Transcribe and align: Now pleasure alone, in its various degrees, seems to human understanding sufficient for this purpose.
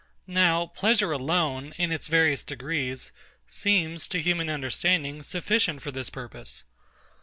Now 0.25 0.65
pleasure 0.65 1.11
alone, 1.11 1.75
in 1.77 1.91
its 1.91 2.07
various 2.07 2.41
degrees, 2.41 3.11
seems 3.47 4.07
to 4.07 4.19
human 4.19 4.49
understanding 4.49 5.21
sufficient 5.21 5.83
for 5.83 5.91
this 5.91 6.09
purpose. 6.09 6.63